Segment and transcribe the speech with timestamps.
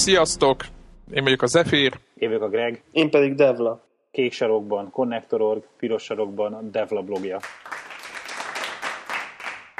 [0.00, 0.64] Sziasztok!
[1.14, 1.98] Én vagyok a Zephyr.
[2.14, 2.82] Én vagyok a Greg.
[2.92, 3.84] Én pedig Devla.
[4.10, 7.40] Kék sarokban, Connector.org, piros sarokban, a Devla blogja.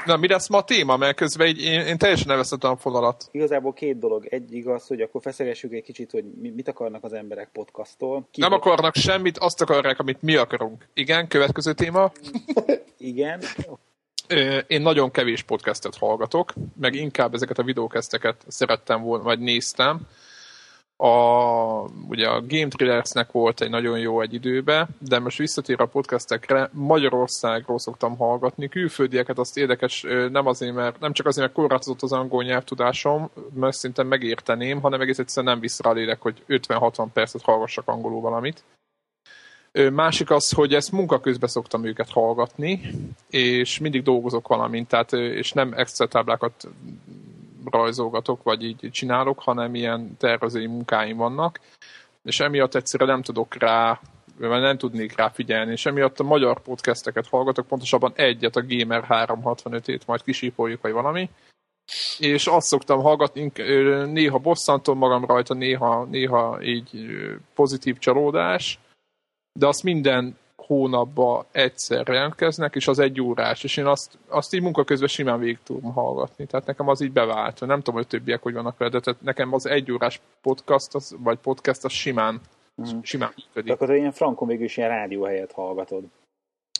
[0.05, 0.97] Na, mi lesz ma a téma?
[0.97, 3.27] Mert közben így én, én teljesen elvesztettem a fonalat.
[3.31, 4.25] Igazából két dolog.
[4.25, 6.23] Egy igaz, hogy akkor feszegessük egy kicsit, hogy
[6.55, 8.27] mit akarnak az emberek podcasttól.
[8.31, 10.87] Ki Nem akarnak semmit, azt akarják, amit mi akarunk.
[10.93, 12.11] Igen, következő téma.
[12.97, 13.41] Igen.
[14.67, 20.07] Én nagyon kevés podcastet hallgatok, meg inkább ezeket a videókeszteket szerettem volna, vagy néztem.
[20.95, 21.09] A,
[22.07, 26.69] ugye a Game Thrillersnek volt egy nagyon jó egy időbe, de most visszatér a podcastekre,
[26.73, 32.11] Magyarországról szoktam hallgatni, külföldieket azt érdekes, nem azért, mert nem csak azért, mert korlátozott az
[32.11, 35.79] angol nyelvtudásom, mert szinte megérteném, hanem egész egyszerűen nem visz
[36.19, 38.63] hogy 50-60 percet hallgassak angolul valamit.
[39.71, 42.81] Másik az, hogy ezt munka szoktam őket hallgatni,
[43.29, 46.67] és mindig dolgozok valamint, tehát, és nem extra táblákat
[47.65, 51.59] rajzolgatok, vagy így csinálok, hanem ilyen tervezői munkáim vannak,
[52.23, 53.99] és emiatt egyszerűen nem tudok rá,
[54.37, 59.05] vagy nem tudnék rá figyelni, és emiatt a magyar podcasteket hallgatok, pontosabban egyet, a Gamer
[59.09, 61.29] 365-ét, majd kisípoljuk, vagy valami,
[62.19, 63.51] és azt szoktam hallgatni,
[64.05, 67.07] néha bosszantom magam rajta, néha, néha így
[67.55, 68.79] pozitív csalódás,
[69.59, 74.61] de azt minden hónapban egyszer jelentkeznek, és az egy órás, és én azt, azt így
[74.61, 76.45] munka közben simán végig tudom hallgatni.
[76.45, 77.59] Tehát nekem az így bevált.
[77.59, 81.15] Nem tudom, hogy többiek hogy vannak vele, de tehát nekem az egy órás podcast, az,
[81.19, 82.41] vagy podcast, az simán,
[82.81, 82.99] mm.
[83.01, 83.67] simán működik.
[83.67, 86.03] De akkor ilyen frankon végül is ilyen rádió helyet hallgatod.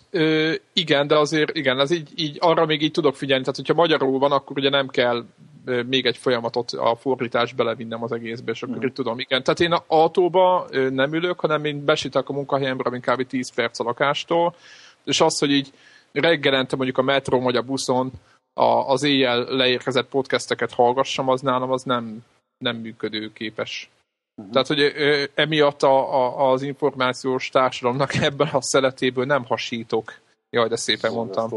[0.10, 3.74] Ö, igen, de azért igen, az így, így, arra még így tudok figyelni, tehát hogyha
[3.74, 5.26] magyarul van, akkor ugye nem kell
[5.66, 8.82] még egy folyamatot a fordítás belevinnem az egészbe, és akkor mm.
[8.82, 9.44] itt tudom, igen.
[9.44, 13.28] Tehát én autóba nem ülök, hanem én besítek a munkahelyemre, mint kb.
[13.28, 14.56] 10 perc a lakástól,
[15.04, 15.72] és az, hogy így
[16.12, 18.12] reggelente mondjuk a metró vagy a buszon
[18.54, 22.26] a, az éjjel leérkezett podcasteket hallgassam, az nálam az nem,
[22.58, 23.90] nem működőképes.
[24.36, 24.54] Uh-huh.
[24.54, 24.94] Tehát, hogy
[25.34, 30.14] emiatt a, a, az információs társadalomnak ebben a szeletéből nem hasítok.
[30.50, 31.50] Jaj, de szépen szóval mondtam.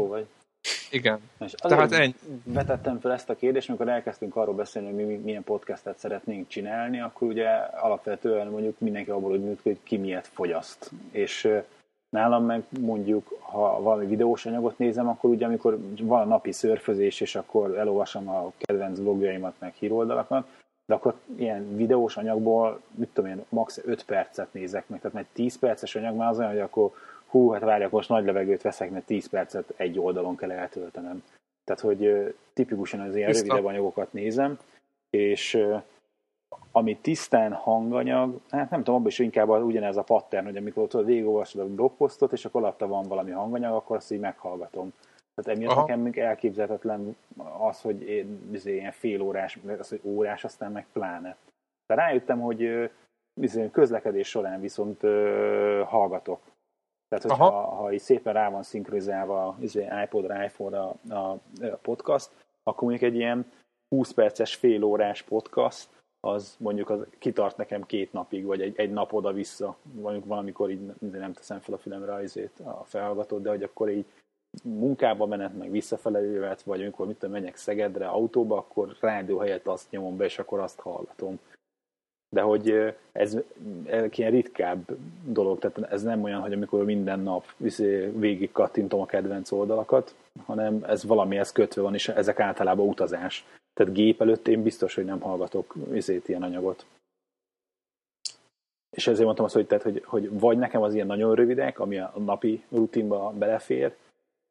[0.91, 1.19] Igen.
[1.39, 2.15] És Tehát ennyi.
[2.43, 7.01] vetettem fel ezt a kérdést, amikor elkezdtünk arról beszélni, hogy mi milyen podcastet szeretnénk csinálni,
[7.01, 10.91] akkor ugye alapvetően mondjuk mindenki abból hogy működik, hogy ki miért fogyaszt.
[11.11, 11.49] És
[12.09, 17.21] nálam meg mondjuk, ha valami videós anyagot nézem, akkor ugye amikor van a napi szörfözés,
[17.21, 20.47] és akkor elolvasom a kedvenc blogjaimat, meg híroldalakat,
[20.85, 23.81] de akkor ilyen videós anyagból, mit tudom én, max.
[23.85, 26.91] 5 percet nézek meg, tehát egy 10 perces anyag már az olyan, hogy akkor
[27.29, 31.23] hú, hát várjak, most nagy levegőt veszek, mert 10 percet egy oldalon kell eltöltenem.
[31.63, 33.45] Tehát, hogy tipikusan az ilyen Tiszta.
[33.45, 34.57] rövidebb anyagokat nézem,
[35.09, 35.65] és
[36.71, 41.05] ami tisztán hanganyag, hát nem tudom, abban is inkább ugyanez a pattern, hogy amikor tudod
[41.05, 44.93] végigolvasod a blogposztot, és akkor alatta van valami hanganyag, akkor azt így meghallgatom.
[45.35, 45.81] Tehát emiatt Aha.
[45.81, 47.15] nekem még elképzelhetetlen
[47.59, 51.35] az, hogy én izé, ilyen fél órás, az, hogy órás, aztán meg pláne.
[51.87, 52.91] De rájöttem, hogy
[53.33, 55.01] bizony, közlekedés során viszont
[55.85, 56.39] hallgatok
[57.07, 61.39] tehát, hogyha ha, ha így szépen rá van szinkronizálva izé, iPod-ra, iPhone-ra a, a,
[61.81, 62.29] podcast,
[62.63, 63.51] akkor mondjuk egy ilyen
[63.89, 65.89] 20 perces, fél órás podcast,
[66.19, 70.93] az mondjuk az kitart nekem két napig, vagy egy, egy nap oda-vissza, mondjuk valamikor így
[70.99, 74.05] nem teszem fel a fülemre azért a felhallgatót, de hogy akkor így
[74.63, 79.67] munkába menet, meg visszafele jövet, vagy amikor mit tudom, menjek Szegedre autóba, akkor rádió helyett
[79.67, 81.39] azt nyomom be, és akkor azt hallgatom
[82.35, 83.37] de hogy ez,
[83.85, 89.01] ez ilyen ritkább dolog, tehát ez nem olyan, hogy amikor minden nap izé, végig kattintom
[89.01, 90.15] a kedvenc oldalakat,
[90.45, 93.45] hanem ez valamihez kötve van, és ezek általában utazás.
[93.73, 96.85] Tehát gép előtt én biztos, hogy nem hallgatok izét, ilyen anyagot.
[98.89, 101.97] És ezért mondtam azt, hogy, tehát, hogy, hogy vagy nekem az ilyen nagyon rövidek, ami
[101.97, 103.95] a napi rutinba belefér,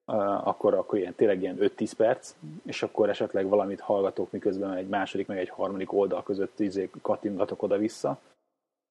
[0.05, 2.35] akkor, akkor ilyen, tényleg ilyen 5-10 perc,
[2.67, 7.63] és akkor esetleg valamit hallgatok, miközben egy második, meg egy harmadik oldal között izé kattingatok
[7.63, 8.19] oda-vissza,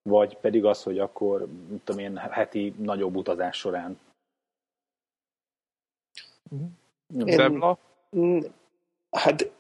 [0.10, 1.48] vagy pedig az, hogy akkor,
[1.84, 4.00] tudom én, heti nagyobb utazás során.
[7.26, 7.64] Én,
[9.12, 9.52] hát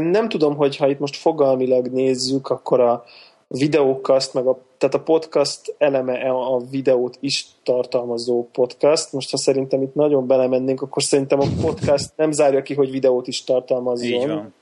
[0.00, 3.04] nem tudom, hogy ha itt most fogalmilag nézzük, akkor a
[3.46, 9.12] videókast, meg a tehát a podcast eleme a videót is tartalmazó podcast.
[9.12, 13.26] Most ha szerintem itt nagyon belemennénk, akkor szerintem a podcast nem zárja ki, hogy videót
[13.26, 14.06] is tartalmazzon.
[14.06, 14.54] Így van.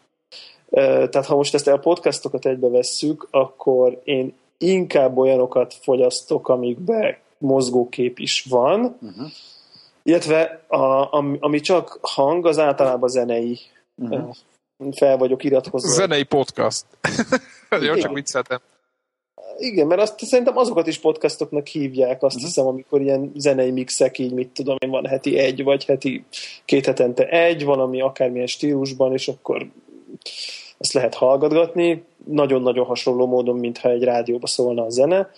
[1.11, 8.19] Tehát ha most ezt a podcastokat egybe vesszük, akkor én inkább olyanokat fogyasztok, amikbe mozgókép
[8.19, 9.27] is van, uh-huh.
[10.03, 13.59] illetve a, ami, ami csak hang, az általában zenei.
[13.95, 14.35] Uh-huh.
[14.91, 15.89] Fel vagyok iratkozva.
[15.89, 16.85] Zenei podcast.
[17.87, 18.61] Jó, csak vicceltem
[19.59, 22.51] igen, mert azt szerintem azokat is podcastoknak hívják, azt uh-huh.
[22.51, 26.25] hiszem, amikor ilyen zenei mixek, így mit tudom én, van heti egy, vagy heti
[26.65, 29.67] két hetente egy, valami akármilyen stílusban, és akkor
[30.79, 32.05] ezt lehet hallgatgatni.
[32.25, 35.31] nagyon-nagyon hasonló módon, mintha egy rádióba szólna a zene.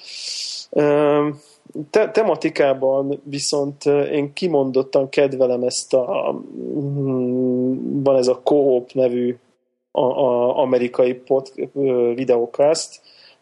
[1.90, 6.40] Te- tematikában viszont én kimondottan kedvelem ezt a
[6.78, 9.36] mm, van ez a Co-op nevű
[9.90, 11.52] a, a amerikai pod,
[12.14, 13.00] videókast,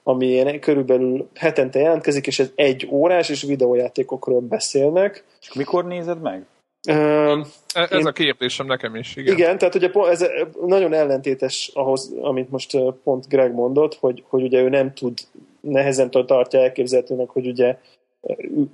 [0.08, 5.24] ami ilyen körülbelül hetente jelentkezik, és ez egy órás, és videójátékokról beszélnek.
[5.40, 6.46] És mikor nézed meg?
[6.88, 9.34] Uh, ez én, a kérdésem nekem is, igen.
[9.34, 10.26] Igen, tehát ugye ez
[10.66, 15.18] nagyon ellentétes ahhoz, amit most pont Greg mondott, hogy, hogy ugye ő nem tud,
[15.60, 17.78] nehezen tartja elképzelhetőnek, hogy ugye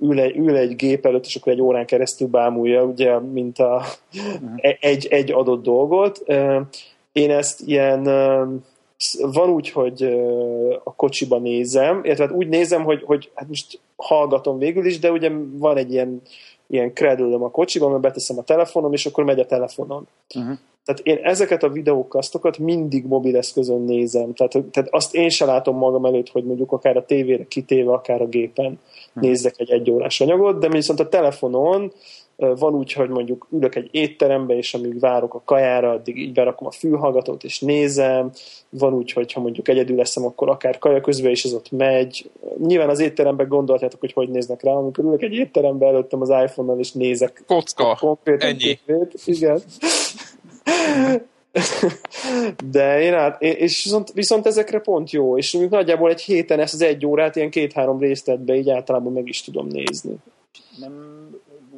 [0.01, 3.85] ül egy, ül egy gép előtt, és akkor egy órán keresztül bámulja, ugye, mint a,
[4.13, 4.75] uh-huh.
[4.79, 6.23] egy, egy adott dolgot.
[7.11, 8.03] Én ezt ilyen
[9.21, 10.03] van úgy, hogy
[10.83, 15.11] a kocsiba nézem, illetve hát úgy nézem, hogy, hogy hát most hallgatom végül is, de
[15.11, 16.21] ugye van egy ilyen,
[16.67, 20.07] ilyen cradle a kocsiban, mert beteszem a telefonom, és akkor megy a telefonon.
[20.35, 20.57] Uh-huh.
[20.85, 24.33] Tehát én ezeket a videókasztokat mindig mobileszközön nézem.
[24.33, 28.21] Tehát, tehát azt én se látom magam előtt, hogy mondjuk akár a tévére kitéve, akár
[28.21, 29.23] a gépen uh-huh.
[29.23, 31.93] nézzek egy egyórás anyagot, de viszont a telefonon
[32.35, 36.67] van úgy, hogy mondjuk ülök egy étterembe, és amíg várok a kajára, addig így berakom
[36.67, 38.31] a fülhallgatót, és nézem.
[38.69, 42.29] Van úgy, hogy ha mondjuk egyedül leszem, akkor akár kaja közben is az ott megy.
[42.57, 46.79] Nyilván az étteremben gondolhatjátok, hogy hogy néznek rá, amikor ülök egy étterembe előttem az iPhone-nal,
[46.79, 47.43] és nézek.
[47.47, 48.79] Kocka, ennyi.
[48.85, 49.13] Tévét.
[49.25, 49.61] Igen.
[52.71, 56.73] De én át, és viszont, viszont ezekre pont jó, és mondjuk nagyjából egy héten ezt
[56.73, 60.15] az egy órát ilyen két-három részletbe így általában meg is tudom nézni.
[60.79, 60.91] Nem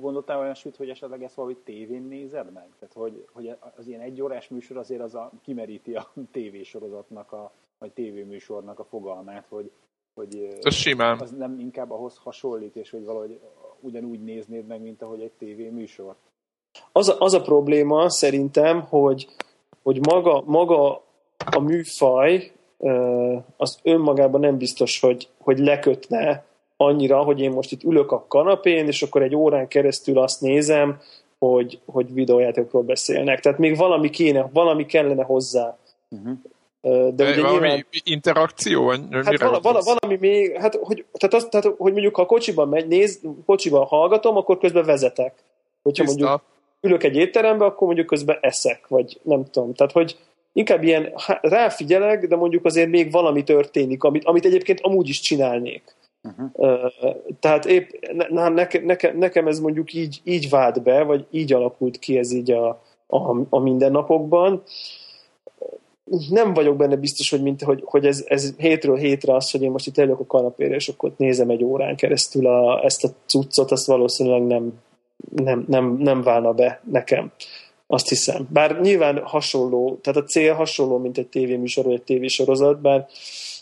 [0.06, 2.70] gondoltál olyan süt, hogy esetleg ezt valahogy tévén nézed meg?
[2.80, 7.92] Tehát, hogy, hogy az ilyen egyórás műsor azért az a, kimeríti a tévésorozatnak, a, vagy
[7.92, 9.72] tévéműsornak a fogalmát, hogy,
[10.14, 11.20] hogy Ez simán.
[11.20, 13.40] az nem inkább ahhoz hasonlít, és hogy valahogy
[13.80, 16.16] ugyanúgy néznéd meg, mint ahogy egy tévéműsor.
[16.92, 19.28] Az a, az a probléma szerintem, hogy,
[19.84, 21.04] hogy maga, maga
[21.52, 22.52] a műfaj
[23.58, 26.46] az önmagában nem biztos, hogy, hogy lekötne
[26.78, 31.00] annyira, hogy én most itt ülök a kanapén, és akkor egy órán keresztül azt nézem,
[31.40, 33.40] hogy, hogy videójátékokról beszélnek.
[33.40, 35.78] Tehát még valami kéne, valami kellene hozzá.
[36.10, 36.38] Uh-huh.
[37.16, 38.90] De ugye valami nyilván, interakció?
[38.90, 42.88] Hát vala, vala, valami még, hát hogy, tehát, az, tehát, hogy mondjuk ha kocsiban megy,
[42.88, 45.34] néz, kocsiban hallgatom, akkor közben vezetek.
[45.84, 46.20] Hogyha Tiszta.
[46.20, 46.42] mondjuk
[46.82, 49.74] ülök egy étterembe, akkor mondjuk közben eszek, vagy nem tudom.
[49.74, 50.18] Tehát, hogy
[50.54, 55.96] inkább ilyen ráfigyelek, de mondjuk azért még valami történik, amit, amit egyébként amúgy is csinálnék.
[56.26, 56.82] Uh-huh.
[57.40, 57.90] Tehát épp
[58.30, 62.32] ne, neke, neke, nekem ez mondjuk így, így vált be, vagy így alakult ki ez
[62.32, 62.68] így a,
[63.08, 64.64] a, a mindennapokban.
[66.30, 69.72] Nem vagyok benne biztos, hogy, mint, hogy, hogy ez, ez hétről hétre az, hogy én
[69.72, 73.72] most itt elök a kanapére, és akkor nézem egy órán keresztül a, ezt a cuccot,
[73.72, 74.74] azt valószínűleg nem,
[75.36, 77.32] nem, nem, nem válna be nekem.
[77.88, 78.48] Azt hiszem.
[78.50, 83.08] Bár nyilván hasonló, tehát a cél hasonló, mint egy tévéműsor vagy egy tévésorozat, bár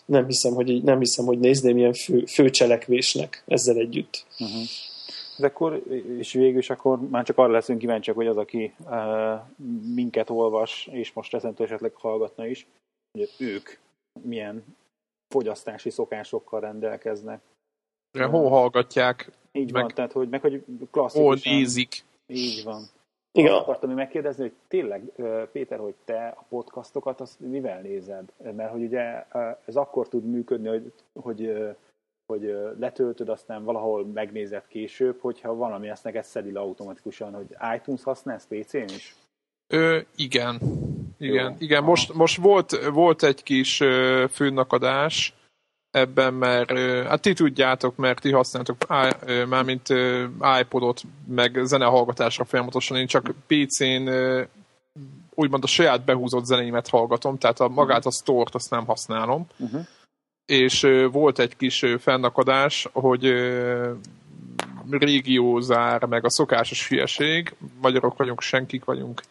[0.05, 4.25] nem hiszem, hogy, nem hiszem, hogy nézném ilyen fő, főcselekvésnek ezzel együtt.
[4.39, 4.63] Uh-huh.
[5.37, 5.83] De akkor,
[6.17, 9.39] és végül is akkor már csak arra leszünk kíváncsiak, hogy az, aki uh,
[9.95, 12.67] minket olvas, és most ezentől esetleg hallgatna is,
[13.11, 13.77] hogy ők
[14.21, 14.63] milyen
[15.33, 17.41] fogyasztási szokásokkal rendelkeznek.
[18.11, 19.31] De hol hallgatják?
[19.51, 21.23] Így meg, van, tehát hogy, meg hogy klasszikusan...
[21.23, 22.03] Hol nézik.
[22.27, 22.83] Így van.
[23.35, 23.53] Igen.
[23.53, 25.11] Akartam még megkérdezni, hogy tényleg,
[25.51, 28.23] Péter, hogy te a podcastokat azt mivel nézed?
[28.55, 29.25] Mert hogy ugye
[29.65, 31.53] ez akkor tud működni, hogy, hogy,
[32.25, 38.03] hogy letöltöd, aztán valahol megnézed később, hogyha valami ezt neked szedi le automatikusan, hogy iTunes
[38.03, 39.15] használsz PC-n is?
[39.67, 40.59] Ö, igen.
[41.17, 41.55] Igen, Jó.
[41.59, 41.83] igen.
[41.83, 43.77] Most, most volt, volt egy kis
[44.29, 45.33] főnakadás,
[45.93, 48.77] ebben, mert hát ti tudjátok, mert ti használtok
[49.47, 49.87] mármint
[50.59, 54.09] iPodot, meg zenehallgatásra folyamatosan, én csak PC-n
[55.35, 59.47] úgymond a saját behúzott zenéimet hallgatom, tehát a magát a store-t azt nem használom.
[59.57, 59.85] Uh-huh.
[60.45, 63.33] És volt egy kis fennakadás, hogy
[64.89, 69.21] régiózár, meg a szokásos hülyeség, magyarok vagyunk, senkik vagyunk,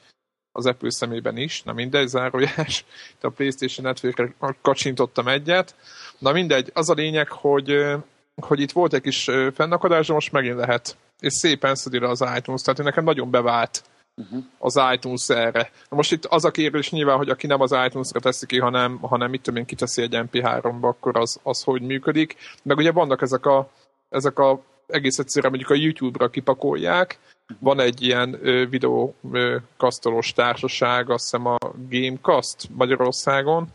[0.52, 5.74] az Apple szemében is, na mindegy, zárójás, itt a PlayStation Network-re kacsintottam egyet,
[6.22, 7.94] Na mindegy, az a lényeg, hogy,
[8.36, 10.96] hogy itt volt egy kis fennakadás, de most megint lehet.
[11.20, 14.44] És szépen szedi az iTunes, tehát nekem nagyon bevált uh-huh.
[14.58, 15.70] az iTunes erre.
[15.88, 18.98] Na most itt az a kérdés nyilván, hogy aki nem az iTunes-ra teszi ki, hanem,
[18.98, 22.36] hanem mit tudom én, kiteszi egy MP3-ba, akkor az, az hogy működik.
[22.62, 23.68] Meg ugye vannak ezek a,
[24.08, 27.18] ezek a egész egyszerűen mondjuk a YouTube-ra kipakolják,
[27.58, 28.38] van egy ilyen
[28.70, 31.58] videókasztolós társaság, azt hiszem a
[31.90, 33.68] Gamecast Magyarországon,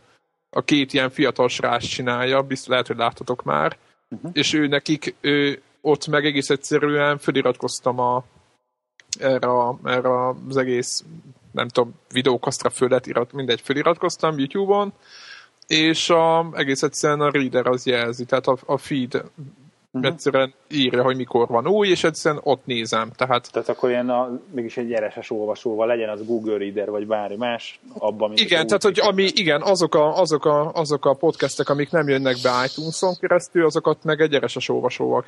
[0.50, 3.76] a két ilyen fiatal srác csinálja, biztos lehet, hogy láttatok már,
[4.08, 4.30] uh-huh.
[4.34, 8.24] és ő nekik, ő, ott meg egész egyszerűen feliratkoztam a,
[9.18, 11.04] erre, a, erre az egész,
[11.52, 14.92] nem tudom, videókasztra föl irat, mindegy, feliratkoztam YouTube-on,
[15.66, 19.22] és a, egész egyszerűen a reader az jelzi, tehát a, a feed
[19.92, 20.12] uh-huh.
[20.12, 23.10] egyszerűen írja, hogy mikor van új, és egyszerűen ott nézem.
[23.16, 27.36] Tehát, tehát akkor ilyen a, mégis egy RSS olvasóval legyen az Google Reader, vagy bármi
[27.36, 31.90] más, abban, Igen, tehát hogy ami, igen, azok a, azok, a, azok a podcastek, amik
[31.90, 35.24] nem jönnek be iTunes-on keresztül, azokat meg egy RSS olvasóval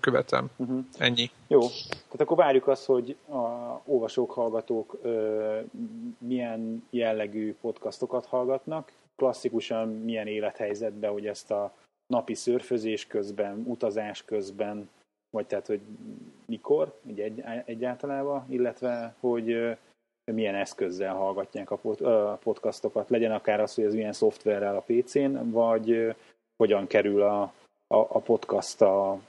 [0.00, 0.46] követem.
[0.56, 0.78] Uh-huh.
[0.98, 1.30] Ennyi.
[1.46, 3.36] Jó, tehát akkor várjuk azt, hogy a
[3.84, 5.56] olvasók, hallgatók ö,
[6.18, 11.72] milyen jellegű podcastokat hallgatnak, klasszikusan milyen élethelyzetben, hogy ezt a
[12.08, 14.88] napi szörfözés közben, utazás közben,
[15.30, 15.80] vagy tehát, hogy
[16.46, 19.76] mikor, ugye egy, egyáltalában, illetve, hogy
[20.24, 21.76] milyen eszközzel hallgatják a
[22.42, 26.14] podcastokat, legyen akár az, hogy ez milyen szoftverrel a PC-n, vagy
[26.56, 27.42] hogyan kerül a,
[27.86, 29.20] a, a podcast a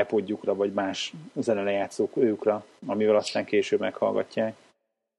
[0.00, 4.56] iPodjukra, vagy más zenelejátszókra, amivel aztán később meghallgatják.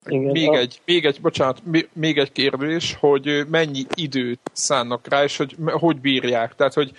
[0.05, 0.57] Igen, még, a...
[0.57, 1.61] egy, még egy, bocsánat,
[1.93, 6.55] még egy kérdés, hogy mennyi időt szánnak rá, és hogy hogy bírják.
[6.55, 6.91] Tehát, hogy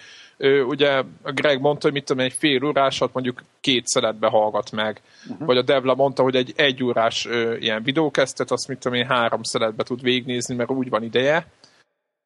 [0.66, 5.00] ugye Greg mondta, hogy mit tudom, egy fél órásat mondjuk két szeletbe hallgat meg.
[5.28, 5.46] Uh-huh.
[5.46, 9.42] Vagy a Devla mondta, hogy egy egy órás ilyen videókeztet, azt mit tudom én három
[9.42, 11.46] szeletbe tud végignézni, mert úgy van ideje.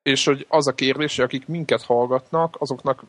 [0.02, 3.02] És hogy az a kérdés, hogy akik minket hallgatnak, azoknak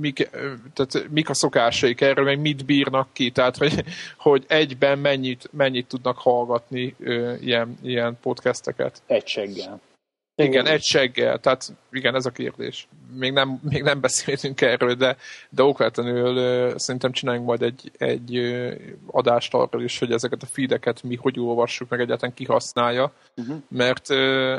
[0.00, 0.30] mik,
[0.74, 3.84] tehát mik a szokásaik erről, meg mit bírnak ki, tehát hogy,
[4.16, 9.02] hogy egyben mennyit, mennyit tudnak hallgatni ö, ilyen, ilyen podcasteket.
[9.06, 9.80] Egy seggel.
[10.34, 12.88] Igen, egy seggel, tehát igen, ez a kérdés.
[13.14, 15.16] Még nem, még nem beszéltünk erről, de,
[15.50, 18.36] de okvetlenül szerintem csináljunk majd egy, egy
[19.06, 23.56] adást arról is, hogy ezeket a feedeket mi hogy olvassuk, meg egyáltalán kihasználja, uh-huh.
[23.68, 24.10] mert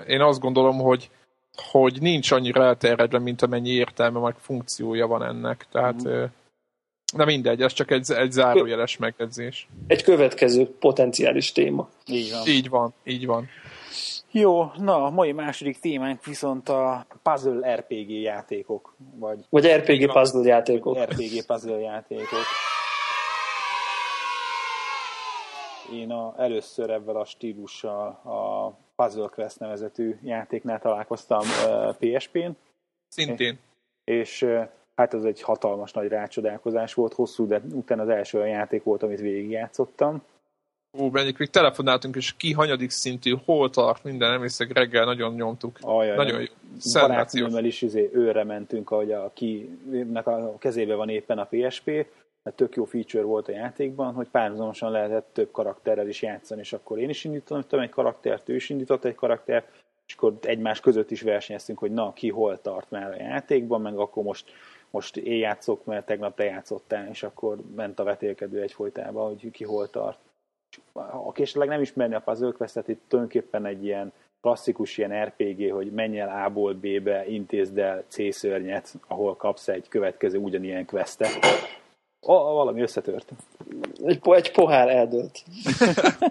[0.07, 1.09] én azt gondolom, hogy
[1.71, 5.65] hogy nincs annyira elterjedve, mint amennyi értelme, meg funkciója van ennek.
[5.71, 6.23] Tehát mm.
[7.15, 9.67] Na mindegy, ez csak egy, egy zárójeles megjegyzés.
[9.87, 11.89] Egy következő potenciális téma.
[12.05, 12.47] Így van.
[12.47, 13.47] Így van, így van.
[14.31, 18.95] Jó, na, a mai második témánk viszont a puzzle RPG játékok.
[19.15, 20.99] Vagy, vagy RPG puzzle játékok.
[20.99, 22.45] RPG puzzle játékok.
[25.93, 32.49] Én a, először ebben a stílussal a Puzzle Quest nevezetű játéknál találkoztam uh, PSP-n.
[33.07, 33.57] Szintén.
[34.03, 34.45] És, és
[34.95, 39.03] hát ez egy hatalmas nagy rácsodálkozás volt, hosszú, de utána az első olyan játék volt,
[39.03, 40.23] amit végigjátszottam.
[40.97, 45.77] Ó, Benik, még telefonáltunk, és ki hanyadik szintű, hol tart, minden, emlékszek, reggel nagyon nyomtuk.
[45.81, 46.47] Ajaj, nagyon jó.
[46.93, 52.05] Barátnőmmel is izé, őre mentünk, ahogy a kinek a kezébe van éppen a PSP,
[52.49, 56.73] mert tök jó feature volt a játékban, hogy párhuzamosan lehetett több karakterrel is játszani, és
[56.73, 59.67] akkor én is indítottam egy karaktert, ő is indított egy karaktert,
[60.07, 63.97] és akkor egymás között is versenyeztünk, hogy na, ki hol tart már a játékban, meg
[63.97, 64.51] akkor most,
[64.89, 69.63] most én játszok, mert tegnap te játszottál, és akkor ment a vetélkedő egyfolytában, hogy ki
[69.63, 70.19] hol tart.
[70.71, 75.71] És aki esetleg nem ismerni a puzzle quest itt tulajdonképpen egy ilyen klasszikus ilyen RPG,
[75.71, 81.39] hogy menj el A-ból B-be, intézd el C-szörnyet, ahol kapsz egy következő ugyanilyen questet,
[82.19, 83.31] a, valami összetört.
[84.03, 85.43] Egy, egy pohár eldőlt.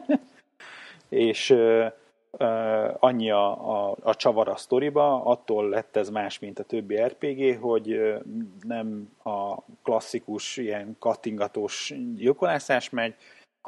[1.08, 1.86] és uh,
[2.30, 3.50] uh, annyi a,
[3.90, 8.22] a, a csavar a sztoriba, attól lett ez más, mint a többi RPG, hogy uh,
[8.62, 13.14] nem a klasszikus, ilyen kattingatós gyilkolászás megy,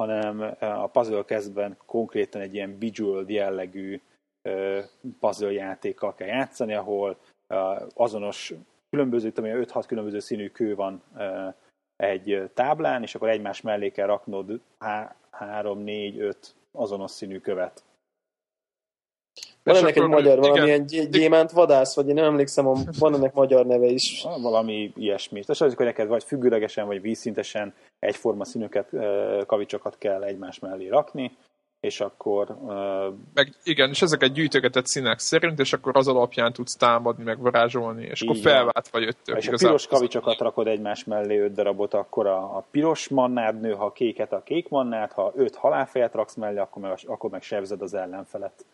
[0.00, 4.00] hanem a puzzle kezdben konkrétan egy ilyen visual jellegű
[5.20, 7.16] puzzle játékkal kell játszani, ahol
[7.94, 8.54] azonos
[8.90, 11.02] különböző, tudom, 5-6 különböző színű kő van
[12.00, 14.60] egy táblán, és akkor egymás mellé kell raknod
[15.30, 17.82] 3, 4, 5 azonos színű követ.
[19.62, 22.64] Van ennek egy magyar, valamilyen gyémánt vadász, vagy én nem emlékszem,
[22.98, 24.22] van ennek magyar neve is.
[24.22, 25.38] Valami ilyesmi.
[25.38, 28.90] És az, hogy neked vagy függőlegesen, vagy vízszintesen egyforma színűket,
[29.46, 31.36] kavicsokat kell egymás mellé rakni,
[31.80, 32.50] és akkor...
[32.50, 33.14] Uh...
[33.34, 38.04] Meg igen, és ezeket gyűjtögetett színek szerint, és akkor az alapján tudsz támadni, meg varázsolni,
[38.04, 39.36] és akkor felvált vagy öttök.
[39.36, 43.72] És a piros kavicsokat rakod egymás mellé öt darabot, akkor a, a piros mannád nő,
[43.72, 47.42] ha a kéket a kék mannád, ha öt halálfejet raksz mellé, akkor meg, akkor meg
[47.42, 48.64] sebzed az ellenfelet.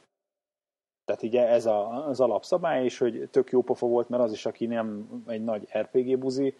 [1.05, 4.47] Tehát ugye ez a, az alapszabály is, hogy tök jó pofa volt, mert az is,
[4.47, 6.55] aki nem egy nagy RPG buzi,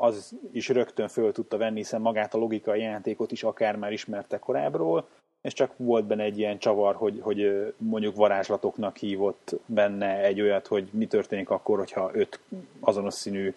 [0.00, 4.38] az is rögtön föl tudta venni, hiszen magát a logikai játékot is akár már ismerte
[4.38, 5.08] korábbról,
[5.40, 10.66] és csak volt benne egy ilyen csavar, hogy, hogy mondjuk varázslatoknak hívott benne egy olyat,
[10.66, 12.40] hogy mi történik akkor, hogyha öt
[12.80, 13.54] azonos színű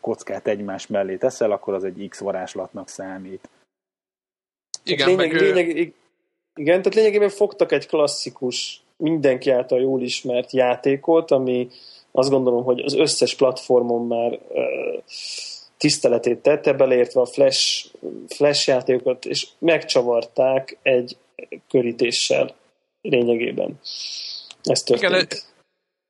[0.00, 3.48] kockát egymás mellé teszel, akkor az egy X varázslatnak számít.
[4.84, 5.68] Igen, lényeg, meg lényeg,
[6.54, 11.68] igen, tehát lényegében fogtak egy klasszikus, mindenki által jól ismert játékot, ami
[12.12, 14.38] azt gondolom, hogy az összes platformon már
[15.76, 17.86] tiszteletét tette, beleértve a flash,
[18.28, 21.16] flash játékokat, és megcsavarták egy
[21.68, 22.54] körítéssel
[23.02, 23.80] lényegében.
[24.62, 25.12] Ez történt.
[25.12, 25.26] Igen,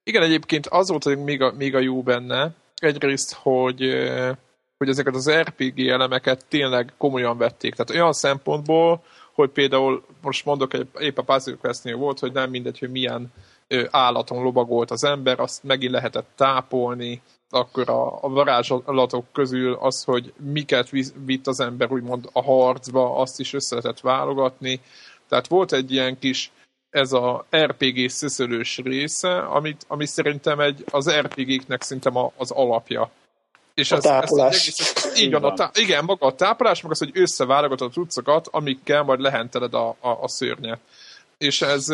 [0.02, 3.80] igen, egyébként az volt még a, még a jó benne, egyrészt, hogy,
[4.78, 7.74] hogy ezeket az RPG elemeket tényleg komolyan vették.
[7.74, 9.02] Tehát olyan szempontból,
[9.34, 13.32] hogy például most mondok, egy, épp a Puzzle Quest-nél volt, hogy nem mindegy, hogy milyen
[13.90, 20.32] állaton lobagolt az ember, azt megint lehetett tápolni, akkor a, a varázslatok közül az, hogy
[20.36, 20.90] miket
[21.24, 24.80] vitt az ember úgymond a harcba, azt is össze lehetett válogatni.
[25.28, 26.52] Tehát volt egy ilyen kis
[26.90, 33.10] ez a RPG szöszölős része, amit, ami szerintem egy, az RPG-knek szerintem a, az alapja.
[33.74, 34.68] És a ez, tápolás.
[34.68, 37.92] Ez, egész, így van, a tá, igen, maga a tápolás, meg az, hogy összeválogatod a
[37.92, 40.80] cuccokat, amikkel majd lehenteled a, a, a szörnyet.
[41.38, 41.86] És ez,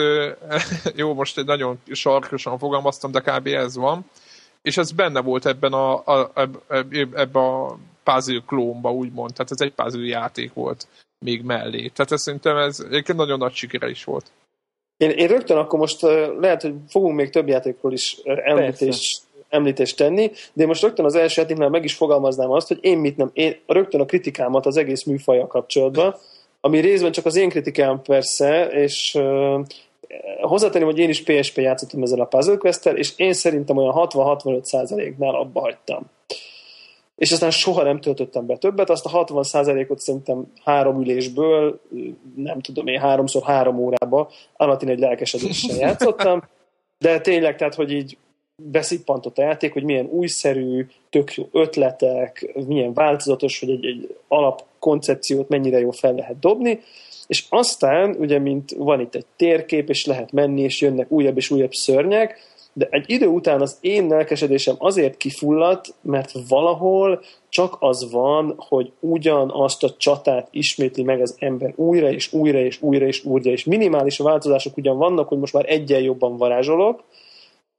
[0.96, 3.46] jó, most egy nagyon sarkosan fogalmaztam, de kb.
[3.46, 4.10] ez van.
[4.62, 6.30] És ez benne volt ebben a, a,
[6.90, 9.32] ebben a puzzle klónba, úgymond.
[9.32, 10.86] Tehát ez egy puzzle játék volt
[11.18, 11.88] még mellé.
[11.88, 14.30] Tehát ez szerintem ez egyébként nagyon nagy sikere is volt.
[14.96, 16.02] Én, én rögtön akkor most
[16.40, 21.14] lehet, hogy fogunk még több játékról is említést, említést tenni, de én most rögtön az
[21.14, 24.76] első játéknál meg is fogalmaznám azt, hogy én mit nem, én rögtön a kritikámat az
[24.76, 26.16] egész műfaja kapcsolatban,
[26.64, 29.60] ami részben csak az én kritikám persze, és uh,
[30.40, 34.62] hozzátenném, hogy én is PSP játszottam ezzel a Puzzle quest és én szerintem olyan 60-65
[34.62, 36.02] százaléknál abba hagytam.
[37.16, 41.80] És aztán soha nem töltöttem be többet, azt a 60%-ot szerintem három ülésből,
[42.36, 46.42] nem tudom én, háromszor három órába állati egy lelkesedéssel játszottam,
[46.98, 48.16] de tényleg, tehát, hogy így
[48.62, 55.48] beszippantott a játék, hogy milyen újszerű, tök jó ötletek, milyen változatos, hogy egy, egy alapkoncepciót
[55.48, 56.80] mennyire jó fel lehet dobni,
[57.26, 61.50] és aztán, ugye, mint van itt egy térkép, és lehet menni, és jönnek újabb és
[61.50, 68.10] újabb szörnyek, de egy idő után az én lelkesedésem azért kifulladt, mert valahol csak az
[68.10, 73.24] van, hogy ugyanazt a csatát ismétli meg az ember újra és újra és újra és
[73.24, 77.02] újra, és minimális változások ugyan vannak, hogy most már egyen jobban varázsolok,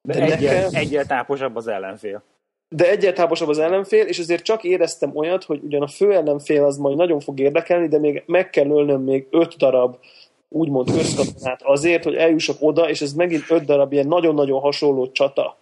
[0.05, 2.23] de, egyel, egyel táposabb az ellenfél.
[2.69, 6.63] De egyel táposabb az ellenfél, és azért csak éreztem olyat, hogy ugyan a fő ellenfél
[6.63, 9.97] az majd nagyon fog érdekelni, de még meg kell ölnöm még öt darab
[10.49, 15.57] úgymond közkatonát azért, hogy eljussak oda, és ez megint öt darab ilyen nagyon-nagyon hasonló csata.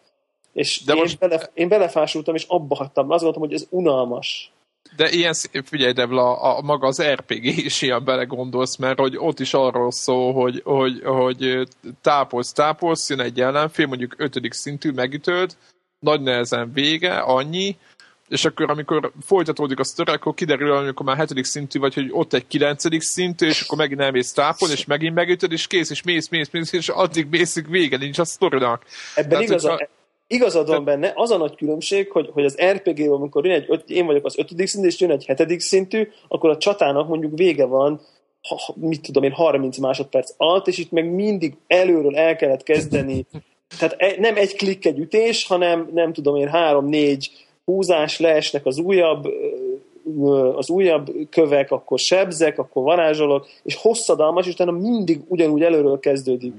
[0.53, 1.19] És De én, most...
[1.19, 3.12] bele, én belefásultam, és abba hagytam.
[3.12, 4.51] Azt gondoltam, hogy ez unalmas.
[4.95, 9.39] De ilyen, figyelj Debla, a, a, maga az RPG is ilyen belegondolsz, mert hogy ott
[9.39, 11.67] is arról szól, hogy, hogy, hogy
[12.01, 15.56] tápolsz, tápolsz, jön egy ellenfél, mondjuk ötödik szintű, megütöd,
[15.99, 17.77] nagy nehezen vége, annyi,
[18.34, 22.34] és akkor amikor folytatódik a sztori, akkor kiderül, amikor már hetedik szintű vagy, hogy ott
[22.34, 26.29] egy kilencedik szintű, és akkor megint elmész tápon, és megint megütöd, és kész, és mész,
[26.29, 28.86] mész, mész, és addig mész, vége nincs a sztorinak.
[29.15, 29.88] Ebben Tehát, igaza, hogyha...
[30.34, 34.06] igazad van benne, az a nagy különbség, hogy, hogy az RPG-ben, amikor jön egy, én
[34.06, 38.02] vagyok az ötödik szintű, és jön egy hetedik szintű, akkor a csatának mondjuk vége van,
[38.48, 43.26] ha, mit tudom én, 30 másodperc alatt, és itt meg mindig előről el kellett kezdeni.
[43.80, 47.32] Tehát e, nem egy klikk egy ütés, hanem nem tudom én, három-négy
[47.65, 49.28] húzás, leesnek az újabb
[50.56, 56.54] az újabb kövek, akkor sebzek, akkor varázsolok, és hosszadalmas, és utána mindig ugyanúgy előről kezdődik.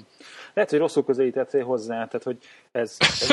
[0.54, 2.38] Lehet, hogy rosszul közelítettél hozzá, tehát hogy
[2.72, 3.28] ez, ez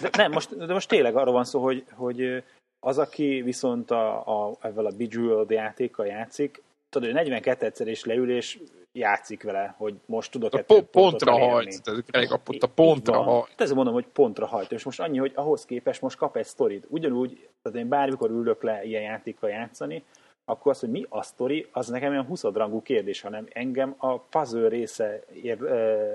[0.00, 2.42] de, nem, most, de most tényleg arról van szó, hogy, hogy
[2.80, 8.04] az, aki viszont a, a, ezzel a Bejeweled játékkal játszik, tudod, hogy 42 egyszer is
[8.04, 8.58] leül, és
[8.92, 13.60] játszik vele, hogy most tudok a po- pontra hajt, tehát a, pontra hajt.
[13.60, 16.86] Ezzel mondom, hogy pontra hajt, és most annyi, hogy ahhoz képest most kap egy sztorit.
[16.88, 20.04] Ugyanúgy, tehát én bármikor ülök le ilyen játékkal játszani,
[20.44, 24.68] akkor az, hogy mi a sztori, az nekem olyan huszadrangú kérdés, hanem engem a puzzle
[24.68, 25.24] része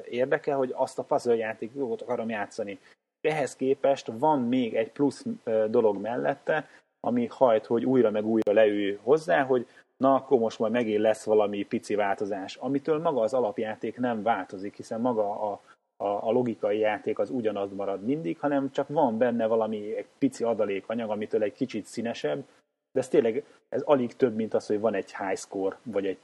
[0.09, 2.79] érdekel, hogy azt a puzzle játékot akarom játszani.
[3.21, 5.25] Ehhez képest van még egy plusz
[5.69, 6.67] dolog mellette,
[6.99, 11.23] ami hajt, hogy újra meg újra leül hozzá, hogy na akkor most majd megint lesz
[11.23, 15.61] valami pici változás, amitől maga az alapjáték nem változik, hiszen maga a,
[16.03, 20.43] a, a logikai játék az ugyanaz marad mindig, hanem csak van benne valami egy pici
[20.43, 22.45] adalékanyag, amitől egy kicsit színesebb,
[22.91, 26.17] de ez tényleg ez alig több, mint az, hogy van egy high score, vagy egy,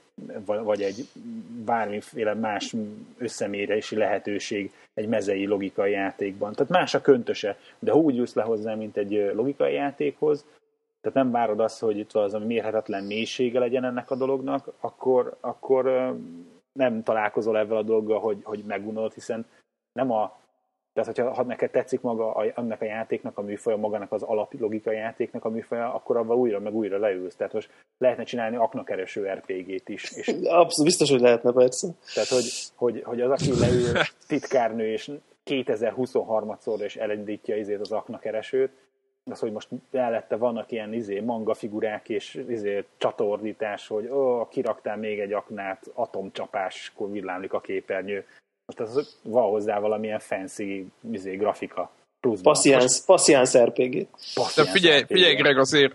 [0.44, 1.08] vagy egy
[1.64, 2.74] bármiféle más
[3.18, 6.52] összemérési lehetőség egy mezei logikai játékban.
[6.52, 10.44] Tehát más a köntöse, de ha úgy jössz le hozzá, mint egy logikai játékhoz,
[11.00, 15.36] tehát nem várod azt, hogy itt az, ami mérhetetlen mélysége legyen ennek a dolognak, akkor,
[15.40, 16.14] akkor
[16.72, 19.46] nem találkozol ezzel a dologgal, hogy, hogy megunod, hiszen
[19.92, 20.38] nem a
[20.94, 24.96] tehát, hogyha ha neked tetszik maga a, annak a játéknak a műfaja, magának az alaplogikai
[24.96, 27.36] játéknak a műfaja, akkor abban újra meg újra leülsz.
[27.36, 30.10] Tehát most lehetne csinálni aknakereső RPG-t is.
[30.12, 31.88] És Abszolút biztos, hogy lehetne persze.
[32.14, 33.92] Tehát, hogy, hogy, hogy az, aki leül
[34.28, 35.10] titkárnő, és
[35.46, 38.70] 2023-szor és elindítja izét az aknakeresőt,
[39.30, 44.96] az, hogy most mellette vannak ilyen izé, manga figurák és izé, csatordítás, hogy ó, kiraktál
[44.96, 48.24] még egy aknát, atomcsapás, akkor villámlik a képernyő.
[48.66, 51.90] Most az van hozzá valamilyen fancy izé, grafika
[53.04, 54.06] Passziánsz RPG.
[54.56, 55.94] De figyelj, figyelj Greg, azért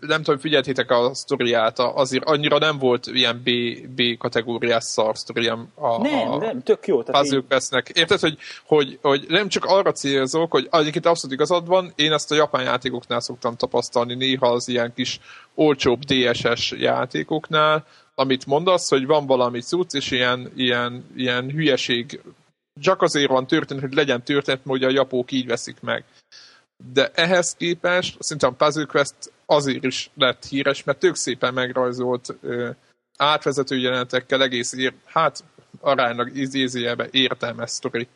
[0.00, 3.50] nem tudom, figyeltétek a sztoriát, azért annyira nem volt ilyen B,
[3.94, 5.56] B kategóriás szar sztori a,
[6.02, 7.02] nem, a, nem, tök jó.
[7.02, 7.88] Tehát vesznek.
[7.88, 12.32] Érted, hogy, hogy, hogy, nem csak arra célzok, hogy egyébként abszolút igazad van, én ezt
[12.32, 15.20] a japán játékoknál szoktam tapasztalni, néha az ilyen kis
[15.54, 17.84] olcsóbb DSS játékoknál,
[18.20, 22.20] amit mondasz, hogy van valami cucc, és ilyen, ilyen, ilyen hülyeség
[22.80, 26.04] csak azért van történet, hogy legyen történet, mert ugye a japók így veszik meg.
[26.92, 29.14] De ehhez képest szerintem a Puzzle Quest
[29.46, 32.70] azért is lett híres, mert tök szépen megrajzolt ö,
[33.16, 35.44] átvezető jelenetekkel egész ér, hát
[35.80, 38.08] aránylag ízézéjebe értelmes sztori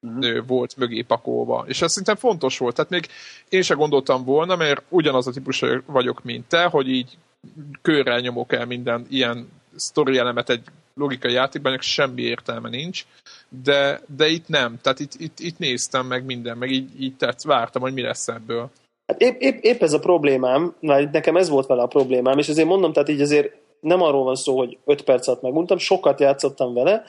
[0.00, 0.46] uh-huh.
[0.46, 1.64] volt mögé pakolva.
[1.66, 2.74] És ez szerintem fontos volt.
[2.74, 3.08] Tehát még
[3.48, 7.18] én se gondoltam volna, mert ugyanaz a típus vagyok, mint te, hogy így
[7.82, 10.62] körrel nyomok el minden ilyen sztori elemet egy
[10.94, 13.04] logikai játékban, semmi értelme nincs
[13.48, 14.78] de, de itt nem.
[14.82, 18.28] Tehát itt, itt, itt néztem meg minden, meg így, így tetsz, vártam, hogy mi lesz
[18.28, 18.70] ebből.
[19.06, 22.48] Hát épp, épp, épp ez a problémám, mert nekem ez volt vele a problémám, és
[22.48, 26.20] azért mondom, tehát így azért nem arról van szó, hogy 5 perc alatt megmondtam, sokat
[26.20, 27.04] játszottam vele,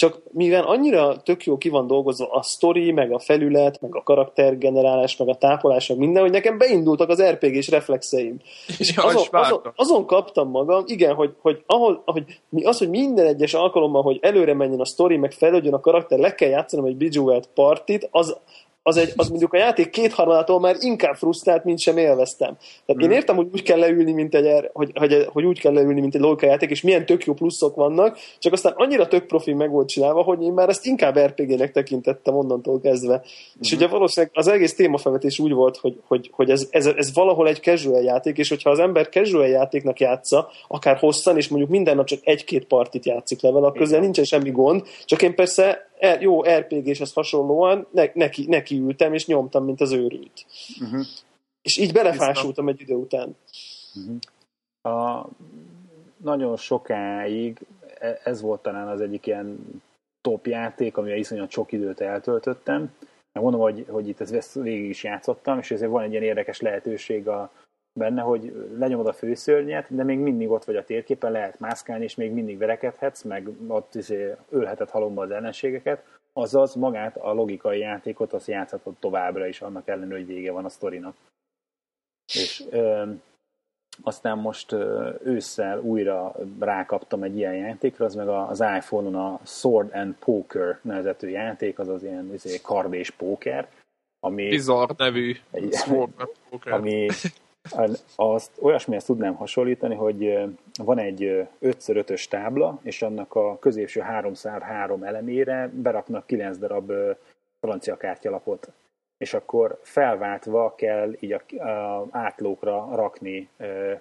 [0.00, 4.02] csak mivel annyira tök jó ki van dolgozva a sztori, meg a felület, meg a
[4.02, 8.40] karaktergenerálás, meg a tápolás, meg minden, hogy nekem beindultak az RPG-s reflexeim.
[8.78, 13.26] És ja, azon, azon, azon, kaptam magam, igen, hogy, hogy, ahol, hogy az, hogy minden
[13.26, 16.96] egyes alkalommal, hogy előre menjen a sztori, meg fejlődjön a karakter, le kell játszanom egy
[16.96, 18.36] Bejeweled partit, az,
[18.82, 22.56] az, egy, az mondjuk a játék kétharmadától már inkább frusztrált, mint sem élveztem.
[22.56, 23.10] Tehát hmm.
[23.10, 26.00] én értem, hogy úgy kell leülni, mint egy, er, hogy, hogy, hogy úgy kell leülni,
[26.00, 29.70] mint egy játék, és milyen tök jó pluszok vannak, csak aztán annyira tök profi meg
[29.70, 33.14] volt csinálva, hogy én már ezt inkább RPG-nek tekintettem onnantól kezdve.
[33.14, 33.60] Hmm.
[33.60, 37.48] És ugye valószínűleg az egész témafelvetés úgy volt, hogy, hogy, hogy ez, ez, ez, valahol
[37.48, 41.96] egy casual játék, és hogyha az ember casual játéknak játsza, akár hosszan, és mondjuk minden
[41.96, 45.62] nap csak egy-két partit játszik le vele, akkor közel nincsen semmi gond, csak én persze
[45.64, 45.88] er,
[46.20, 50.46] jó RPG-shez hasonlóan ne, neki, neki ültem, és nyomtam, mint az őrült.
[50.80, 51.06] Uh-huh.
[51.62, 53.36] És így belefásultam egy idő után.
[53.94, 54.96] Uh-huh.
[54.96, 55.28] A,
[56.16, 57.58] nagyon sokáig
[57.98, 59.80] e, ez volt talán az egyik ilyen
[60.20, 62.94] top játék, amivel iszonyat sok időt eltöltöttem.
[63.32, 67.28] Mondom, hogy, hogy itt ezt végig is játszottam, és ezért van egy ilyen érdekes lehetőség
[67.28, 67.50] a,
[67.92, 72.14] benne, hogy lenyomod a főszörnyet, de még mindig ott vagy a térképen, lehet mászkálni, és
[72.14, 78.32] még mindig verekedhetsz, meg ott izé, ölheted halomba az ellenségeket, azaz magát a logikai játékot
[78.32, 81.16] azt játszhatod továbbra is, annak ellenőre, hogy vége van a sztorinak.
[82.32, 83.10] És ö,
[84.02, 89.90] aztán most ö, ősszel újra rákaptam egy ilyen játékra, az meg az iPhone-on a Sword
[89.92, 93.68] and Poker nevezető játék, azaz ilyen izé, kard és póker,
[94.20, 94.48] ami...
[94.48, 96.72] Bizarr nevű egy, Sword and Poker.
[96.72, 97.08] Ami
[98.16, 100.38] azt olyasmihez tudnám hasonlítani, hogy
[100.82, 106.92] van egy 5x5-ös tábla, és annak a középső 3x3 elemére beraknak 9 darab
[107.60, 108.72] francia kártyalapot,
[109.16, 113.48] és akkor felváltva kell így a, a átlókra rakni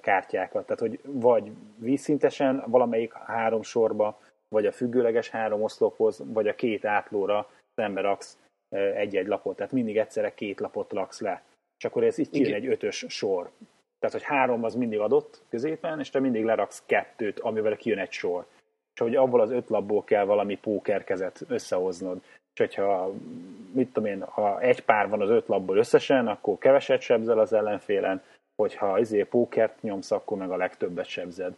[0.02, 0.66] kártyákat.
[0.66, 6.86] Tehát, hogy vagy vízszintesen valamelyik három sorba, vagy a függőleges három oszlophoz, vagy a két
[6.86, 8.38] átlóra szembe raksz
[8.96, 9.56] egy-egy lapot.
[9.56, 11.44] Tehát mindig egyszerre két lapot raksz le
[11.80, 13.50] és akkor ez így kijön egy ötös sor.
[14.00, 18.12] Tehát, hogy három az mindig adott középen, és te mindig leraksz kettőt, amivel kijön egy
[18.12, 18.46] sor.
[18.94, 22.22] És hogy abból az öt labból kell valami pókerkezet összehoznod.
[22.54, 23.12] És hogyha,
[23.72, 27.54] mit tudom én, ha egy pár van az öt labból összesen, akkor keveset sebzel az
[27.54, 28.22] ellenfélen,
[28.56, 31.56] hogyha izé pókert nyomsz, akkor meg a legtöbbet sebzed.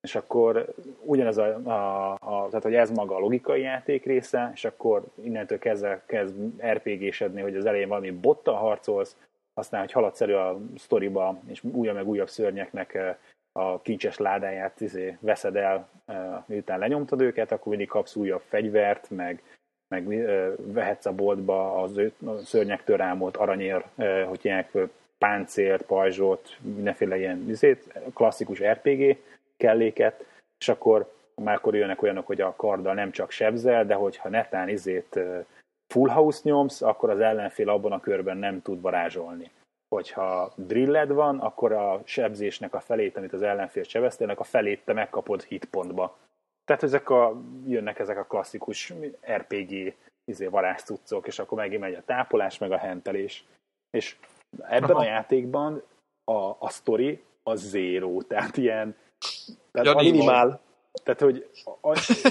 [0.00, 4.64] És akkor ugyanez a, a, a, tehát hogy ez maga a logikai játék része, és
[4.64, 9.16] akkor innentől kezdve kezd RPG-sedni, hogy az elején valami bottal harcolsz,
[9.58, 13.16] aztán, hogy haladsz elő a sztoriba, és újabb meg újabb szörnyeknek eh,
[13.52, 19.10] a kincses ládáját izé, veszed el, eh, miután lenyomtad őket, akkor mindig kapsz újabb fegyvert,
[19.10, 19.42] meg,
[19.88, 23.84] meg eh, vehetsz a boltba az ő, a szörnyektől rámolt aranyér,
[24.26, 24.70] hogy ilyenek
[25.18, 29.16] páncélt, pajzsot, mindenféle ilyen izét, klasszikus RPG
[29.56, 30.24] kelléket,
[30.58, 34.68] és akkor már akkor jönnek olyanok, hogy a karddal nem csak sebzel, de hogyha netán
[34.68, 35.18] izét
[35.92, 39.50] full house nyomsz, akkor az ellenfél abban a körben nem tud varázsolni.
[39.88, 44.92] Hogyha drilled van, akkor a sebzésnek a felét, amit az ellenfél sebeztének, a felét te
[44.92, 46.16] megkapod hitpontba.
[46.64, 48.94] Tehát ezek a, jönnek ezek a klasszikus
[49.36, 53.44] RPG izé, varázscuccok, és akkor megint megy a tápolás, meg a hentelés.
[53.90, 54.16] És
[54.62, 55.00] ebben Aha.
[55.00, 55.82] a játékban
[56.24, 58.96] a, a sztori a zero, tehát ilyen
[59.70, 60.60] tehát ja, minimál.
[61.02, 61.48] Tehát, hogy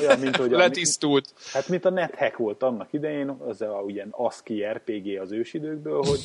[0.02, 0.52] olyan, mint hogy...
[0.52, 1.34] Letisztult.
[1.36, 6.02] A, hát, mint a NetHack volt annak idején, az a ugyan ASCII RPG az ősidőkből,
[6.04, 6.24] hogy,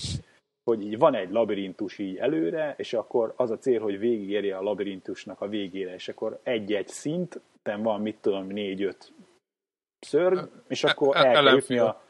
[0.64, 4.62] hogy így van egy labirintus így előre, és akkor az a cél, hogy végigérje a
[4.62, 9.12] labirintusnak a végére, és akkor egy-egy szinten van, mit tudom, négy-öt
[10.00, 12.02] szörny, és akkor el kell jutni a,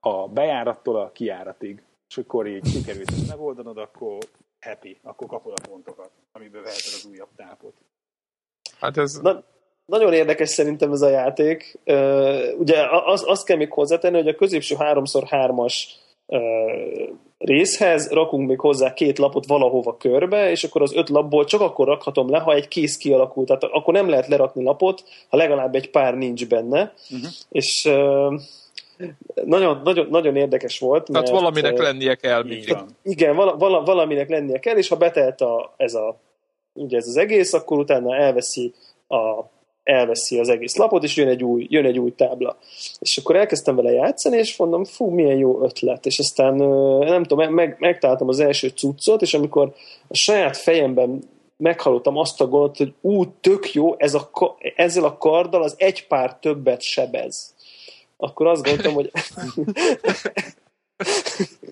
[0.00, 1.82] a bejárattól a kiáratig.
[2.08, 4.18] És akkor így sikerült ezt megoldanod, akkor
[4.60, 7.74] happy, akkor kapod a pontokat, amiből veheted az újabb tápot.
[8.78, 9.20] Hát ez...
[9.20, 9.44] Na,
[9.90, 11.78] nagyon érdekes szerintem ez a játék.
[11.86, 15.74] Uh, ugye az, azt kell még hozzátenni, hogy a középső 3x3-as
[16.26, 16.40] uh,
[17.38, 21.86] részhez rakunk még hozzá két lapot valahova körbe, és akkor az öt lapból csak akkor
[21.86, 23.46] rakhatom le, ha egy kész kialakult.
[23.46, 26.94] Tehát akkor nem lehet lerakni lapot, ha legalább egy pár nincs benne.
[27.10, 27.30] Uh-huh.
[27.50, 28.40] És uh,
[29.44, 31.04] nagyon, nagyon, nagyon érdekes volt.
[31.04, 32.46] Tehát mert, valaminek lennie kell.
[32.46, 36.16] Igen, igen vala, vala, valaminek lennie kell, és ha betelt a, ez, a,
[36.72, 38.74] ugye ez az egész, akkor utána elveszi
[39.08, 39.44] a
[39.90, 42.56] elveszi az egész lapot, és jön egy új, jön egy új tábla.
[42.98, 46.06] És akkor elkezdtem vele játszani, és mondom, fú, milyen jó ötlet.
[46.06, 46.54] És aztán
[46.98, 49.74] nem tudom, meg, megtaláltam az első cuccot, és amikor
[50.08, 51.22] a saját fejemben
[51.56, 54.30] meghallottam azt a gondot, hogy ú, tök jó, ez a,
[54.76, 57.54] ezzel a karddal az egy pár többet sebez.
[58.16, 59.10] Akkor azt gondoltam, hogy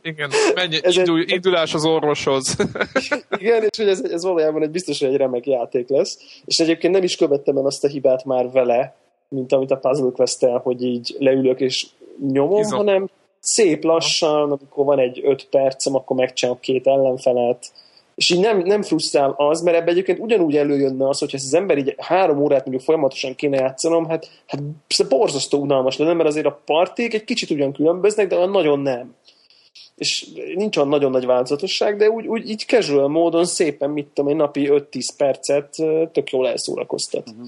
[0.03, 1.31] Igen, menj, ez indul, egy...
[1.31, 2.57] indulás az orvoshoz.
[3.39, 6.19] Igen, és hogy ez, ez valójában egy biztos, hogy egy remek játék lesz.
[6.45, 8.97] És egyébként nem is követtem el azt a hibát már vele,
[9.29, 11.87] mint amit a Puzzle quest hogy így leülök és
[12.33, 12.79] nyomom, Izom.
[12.79, 13.09] hanem
[13.41, 17.71] szép lassan, amikor van egy öt percem, akkor megcsinálok két ellenfelet,
[18.19, 21.55] és így nem, nem frusztrál az, mert ebbe egyébként ugyanúgy előjönne az, hogy ez az
[21.55, 26.47] ember így három órát mondjuk folyamatosan kéne játszanom, hát, hát borzasztó unalmas lenne, mert azért
[26.47, 29.15] a parték egy kicsit ugyan különböznek, de olyan nagyon nem.
[29.97, 34.31] És nincs olyan nagyon nagy változatosság, de úgy, úgy így casual módon szépen, mit tudom
[34.31, 35.75] én, napi 5-10 percet
[36.13, 37.29] tök jól elszórakoztat.
[37.29, 37.47] Uh-huh.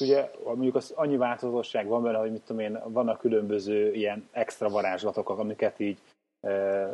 [0.00, 4.68] Ugye mondjuk az annyi változatosság van benne, hogy mit tudom én, vannak különböző ilyen extra
[4.68, 5.98] varázslatok, amiket így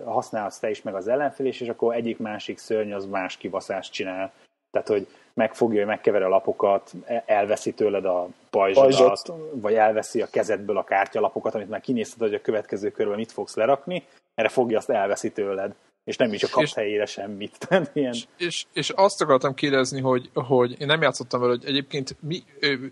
[0.05, 4.33] használhatsz te is, meg az ellenfél is, és akkor egyik-másik szörny az más kivaszást csinál.
[4.71, 10.77] Tehát, hogy megfogja, megkever a lapokat, e, elveszi tőled a pajzsodat, vagy elveszi a kezedből
[10.77, 14.91] a kártyalapokat, amit már kinézted, hogy a következő körben mit fogsz lerakni, erre fogja, azt
[14.91, 15.75] elveszi tőled.
[16.05, 17.59] És nem is a kapsz és, helyére semmit.
[17.69, 18.13] Tehát ilyen...
[18.13, 22.43] és, és, és, azt akartam kérdezni, hogy, hogy én nem játszottam vele, hogy egyébként mi,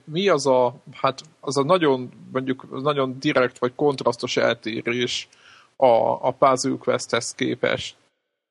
[0.05, 5.29] mi az a, hát az a nagyon, mondjuk nagyon direkt vagy kontrasztos eltérés,
[5.77, 7.97] a, a Puzzle Questhez képest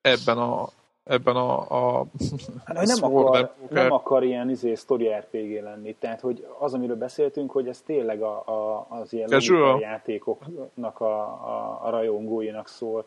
[0.01, 0.69] ebben a
[1.03, 1.59] ebben a,
[1.99, 2.05] a
[2.65, 7.51] hát, nem, akar, nem akar ilyen izé, story RPG lenni, tehát hogy az, amiről beszéltünk,
[7.51, 9.29] hogy ez tényleg a, a, az ilyen
[9.79, 13.05] játékoknak a, a, a rajongóinak szól.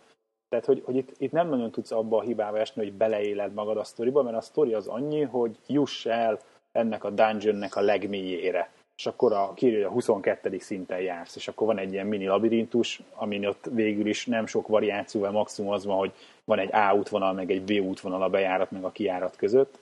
[0.49, 3.77] Tehát, hogy, hogy itt, itt nem nagyon tudsz abba a hibába esni, hogy beleéled magad
[3.77, 6.39] a sztoriba, mert a sztori az annyi, hogy juss el
[6.73, 10.59] ennek a dungeonnek a legmélyére és akkor a, kírja, a 22.
[10.59, 14.69] szinten jársz, és akkor van egy ilyen mini labirintus, amin ott végül is nem sok
[14.69, 16.13] variációval maximum az van, hogy
[16.45, 19.79] van egy A útvonal, meg egy B útvonal a bejárat, meg a kijárat között,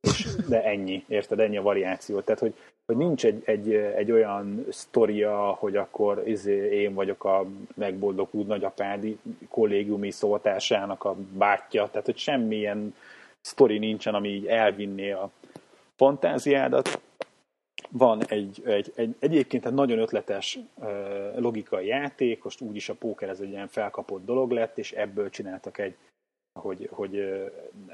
[0.00, 2.20] és, de ennyi, érted, ennyi a variáció.
[2.20, 2.54] Tehát, hogy,
[2.86, 9.18] hogy nincs egy, egy, egy olyan sztoria, hogy akkor izé, én vagyok a megboldogult nagyapádi
[9.48, 12.94] kollégiumi szótársának a bátyja, tehát, hogy semmilyen
[13.40, 15.30] sztori nincsen, ami így elvinné a
[15.96, 17.00] fantáziádat,
[17.92, 20.58] van egy, egy, egy egyébként egy nagyon ötletes
[21.36, 25.78] logikai játék, most úgyis a póker ez egy ilyen felkapott dolog lett, és ebből csináltak
[25.78, 25.96] egy,
[26.60, 27.42] hogy, hogy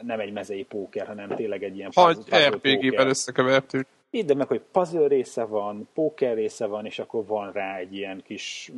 [0.03, 3.87] nem egy mezei póker, hanem tényleg egy ilyen puzzle RPG-ben összekevertük.
[4.11, 8.23] de meg, hogy puzzle része van, póker része van, és akkor van rá egy ilyen
[8.23, 8.73] kis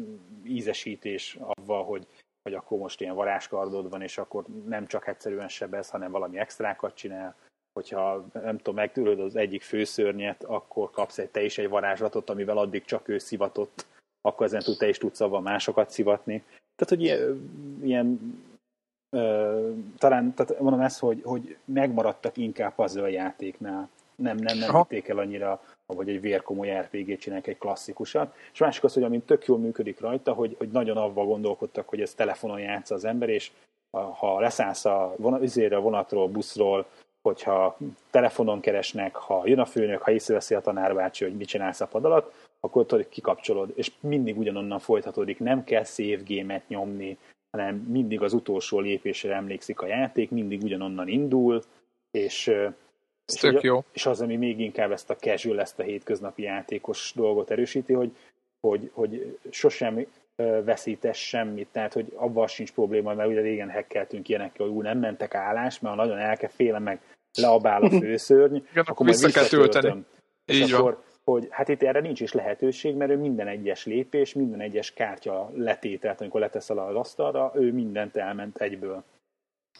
[0.44, 2.06] ízesítés avval, hogy,
[2.42, 6.94] hogy akkor most ilyen varázskardod van, és akkor nem csak egyszerűen sebez, hanem valami extrákat
[6.94, 7.36] csinál
[7.72, 12.58] hogyha nem tudom, megtűröd az egyik főszörnyet, akkor kapsz egy te is egy varázslatot, amivel
[12.58, 13.86] addig csak ő szivatott,
[14.20, 16.42] akkor ezen te is tudsz abban másokat szivatni.
[16.76, 17.50] Tehát, hogy ilyen,
[17.82, 18.34] ilyen
[19.16, 23.88] ö, talán, tehát mondom ezt, hogy, hogy megmaradtak inkább a játéknál.
[24.14, 28.34] Nem, nem, nem vitték el annyira, vagy egy vérkomoly RPG-t csinálják egy klasszikusat.
[28.52, 32.00] És másik az, hogy amint tök jól működik rajta, hogy, hogy nagyon avval gondolkodtak, hogy
[32.00, 33.50] ez telefonon játsza az ember, és
[33.90, 36.86] ha leszállsz a, vonat, a vonatról, buszról,
[37.22, 37.78] hogyha
[38.10, 42.04] telefonon keresnek, ha jön a főnök, ha észreveszi a tanárbácsi, hogy mit csinálsz a pad
[42.04, 47.18] alatt, akkor tudod, kikapcsolod, és mindig ugyanonnan folytatódik, nem kell save game nyomni,
[47.50, 51.62] hanem mindig az utolsó lépésre emlékszik a játék, mindig ugyanonnan indul,
[52.10, 52.46] és,
[53.26, 53.84] és, tök jó.
[53.92, 58.16] és az, ami még inkább ezt a casual, ezt a hétköznapi játékos dolgot erősíti, hogy,
[58.60, 60.06] hogy, hogy sosem
[60.64, 64.98] veszítes semmit, tehát hogy abban sincs probléma, mert ugye régen hekkeltünk ilyenekkel, hogy ú, nem
[64.98, 67.00] mentek állás, mert ha nagyon elke féle meg
[67.38, 70.04] leabál a főszörny, Igen, akkor majd vissza kell tölteni.
[70.44, 71.02] És Így akkor, van.
[71.24, 75.50] hogy hát itt erre nincs is lehetőség, mert ő minden egyes lépés, minden egyes kártya
[75.54, 79.04] letételt, amikor leteszel az asztalra, ő mindent elment egyből.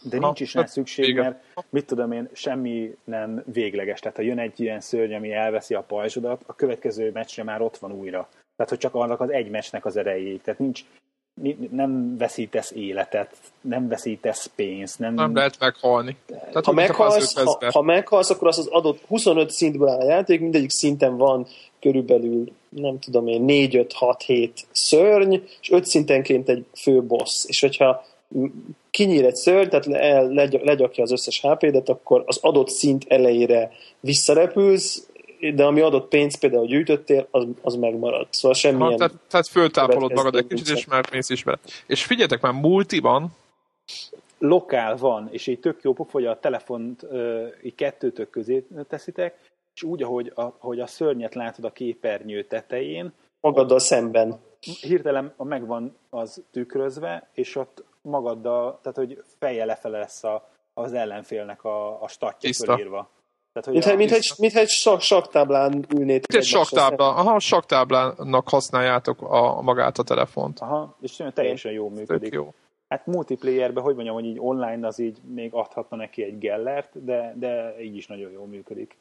[0.03, 1.23] De ha, nincs is rá szükség, igen.
[1.23, 4.01] mert mit tudom én, semmi nem végleges.
[4.01, 7.77] Tehát ha jön egy ilyen szörny, ami elveszi a pajzsodat, a következő meccsre már ott
[7.77, 8.29] van újra
[8.61, 10.41] Tehát, hogy csak annak az egy meccsnek az erejéig.
[10.43, 10.85] Tehát nincs,
[11.71, 14.99] nem veszítesz életet, nem veszítesz pénzt.
[14.99, 16.17] Nem, nem lehet meghalni.
[16.27, 20.41] Tehát, ha, meghalsz, ha, ha meghalsz, akkor az az adott 25 szintből áll a játék,
[20.41, 21.47] mindegyik szinten van
[21.81, 27.45] körülbelül, nem tudom én, 4, 5, 6, 7 szörny, és 5 szintenként egy fő boss.
[27.47, 28.05] És hogyha
[28.91, 33.71] kinyír egy szörny, tehát le, legyakja az összes HP-det, akkor az adott szint elejére
[34.01, 35.10] visszarepülsz,
[35.55, 38.27] de ami adott pénz például gyűjtöttél, az, az megmarad.
[38.31, 38.91] Szóval semmilyen...
[38.91, 41.59] Ha, tehát, tehát föltápolod magad egy kicsit, és már mész is vele.
[41.87, 43.37] És figyeljetek már, multiban
[44.39, 49.39] lokál van, és így tök jó hogy a telefont uh, így kettőtök közé teszitek,
[49.75, 54.41] és úgy, ahogy a, ahogy a szörnyet látod a képernyő tetején, magaddal szemben.
[54.81, 60.93] Hirtelen a megvan az tükrözve, és ott magaddal, tehát hogy feje lefele lesz a, az
[60.93, 63.11] ellenfélnek a, a statja fölírva.
[63.53, 66.37] Tehát, mint, a, mint, egy, mint egy sak, saktáblán ülnétek.
[66.37, 70.59] Egy saktábla, aha, saktáblának használjátok a, magát a telefont.
[70.59, 72.33] Aha, és teljesen jó működik.
[72.33, 72.55] Jó.
[72.89, 77.35] Hát multiplayerben, hogy mondjam, hogy így online az így még adhatna neki egy gellert, de,
[77.39, 78.97] de így is nagyon jól működik.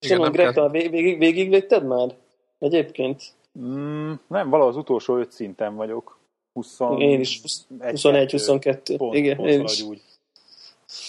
[0.00, 0.68] Igen, nem Greta, kell...
[0.68, 2.14] végig, végigvetted már?
[2.58, 3.22] Egyébként?
[3.58, 6.18] Mm, nem, valahol az utolsó öt szinten vagyok.
[6.52, 7.40] 20, én is,
[7.78, 9.08] 21-22.
[9.12, 9.82] Igen, pont én is.
[9.82, 10.02] Úgy.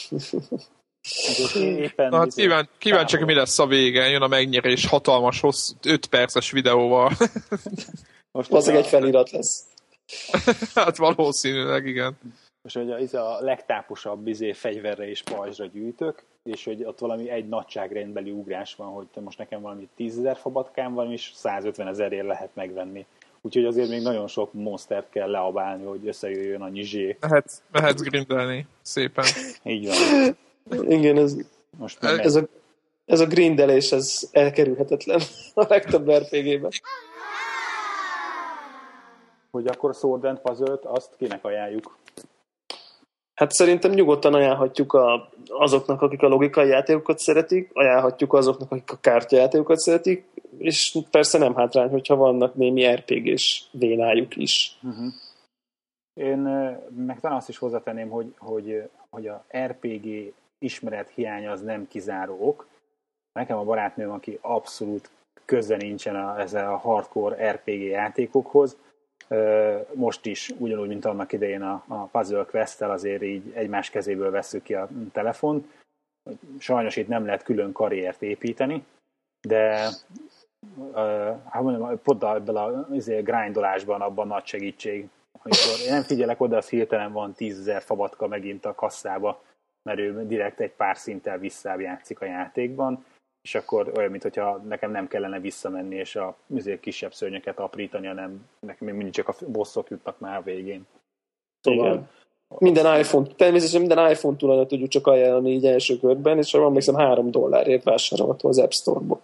[1.56, 4.10] Éppen Na, hát kíván, kíváncsiak, mi lesz a vége.
[4.10, 7.12] Jön a megnyerés hatalmas, hossz, 5 perces videóval.
[8.32, 9.63] Most az egy felirat lesz.
[10.76, 12.17] hát valószínűleg, igen.
[12.62, 17.30] Most hogy a, izé a legtáposabb izé, fegyverre és pajzsra gyűjtök, és hogy ott valami
[17.30, 21.88] egy nagyságrendbeli ugrás van, hogy te most nekem valami 10 ezer fabatkám van, és 150
[21.88, 23.06] ezerért lehet megvenni.
[23.41, 27.17] Úgyhogy azért még nagyon sok monstert kell leabálni, hogy összejöjjön a zsé.
[27.20, 29.26] Mehetsz, mehetsz grindelni szépen.
[29.63, 30.36] Így van.
[30.69, 31.36] Igen, ez,
[31.77, 32.47] Most ez, a,
[33.06, 35.21] ez a grindelés, ez elkerülhetetlen
[35.53, 36.71] a legtöbb RPG-ben.
[39.51, 41.97] Hogy akkor Sword and puzzle azt kinek ajánljuk?
[43.34, 48.97] Hát szerintem nyugodtan ajánlhatjuk a, azoknak, akik a logikai játékokat szeretik, ajánlhatjuk azoknak, akik a
[49.01, 50.25] kártyajátékokat szeretik,
[50.58, 54.77] és persze nem hátrány, hogyha vannak némi RPG-s vénájuk is.
[54.84, 55.13] Uh-huh.
[56.13, 56.38] Én
[56.95, 62.48] meg talán azt is hozzátenném, hogy, hogy, hogy a RPG ismeret hiánya az nem kizáró
[62.48, 62.67] ok.
[63.34, 65.10] Nekem a barátnőm, aki abszolút
[65.46, 68.78] köze nincsen a, ezzel a hardcore RPG játékokhoz,
[69.93, 74.63] most is, ugyanúgy, mint annak idején a, a Puzzle quest azért így egymás kezéből veszük
[74.63, 75.67] ki a telefont.
[76.60, 78.86] Sajnos itt nem lehet külön karriert építeni,
[79.41, 79.89] de
[81.50, 85.08] hát mondjam, pont ebben a izé, grindolásban abban nagy segítség.
[85.41, 89.41] Amikor én nem figyelek oda, az hirtelen van tízezer fabatka megint a kasszába,
[89.88, 93.06] mert ő direkt egy pár szinttel visszább játszik a játékban,
[93.41, 98.45] és akkor olyan, mintha nekem nem kellene visszamenni, és a azért kisebb szörnyeket aprítani, hanem
[98.60, 100.86] nekem még mindig csak a bosszok jutnak már a végén.
[101.62, 102.10] Szóval Igen.
[102.58, 106.95] Minden iPhone, természetesen minden iPhone tulajdonat tudjuk csak ajánlani így első körben, és van még
[106.95, 109.21] három dollárért vásárolható az App Store-ból.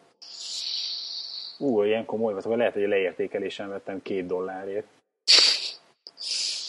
[1.60, 4.88] Ú, ilyen komoly volt, vagy lehet, hogy a leértékelésen vettem két dollárért.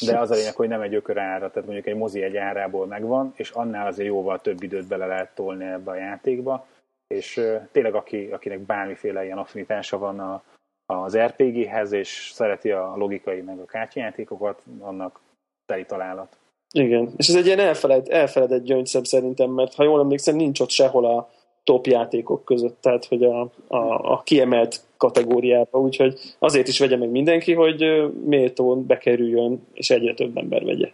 [0.06, 2.86] De az a lényeg, hogy nem egy ökör ára, tehát mondjuk egy mozi egy árából
[2.86, 6.66] megvan, és annál azért jóval több időt bele lehet tolni ebbe a játékba,
[7.06, 7.40] és
[7.72, 10.42] tényleg aki, akinek bármiféle ilyen affinitása van a,
[10.86, 15.20] az RPG-hez, és szereti a logikai meg a kártyajátékokat, annak
[15.66, 16.36] teli találat.
[16.70, 20.70] Igen, és ez egy ilyen elfeled, elfeledett gyöngyszem szerintem, mert ha jól emlékszem, nincs ott
[20.70, 21.30] sehol a
[21.64, 27.10] top játékok között, tehát hogy a, a, a kiemelt kategóriába, úgyhogy azért is vegye meg
[27.10, 27.84] mindenki, hogy
[28.24, 30.92] méltón bekerüljön, és egyre több ember vegye.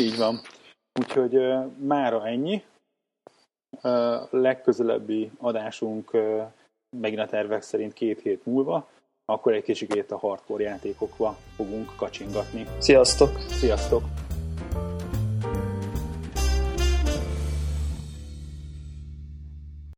[0.00, 0.40] Így van.
[1.00, 2.62] Úgyhogy uh, mára ennyi.
[3.82, 6.42] Uh, legközelebbi adásunk uh,
[6.96, 8.88] megint a tervek szerint két hét múlva,
[9.24, 12.66] akkor egy kicsikét a hardcore játékokba fogunk kacsingatni.
[12.78, 13.38] Sziasztok!
[13.38, 14.27] Sziasztok!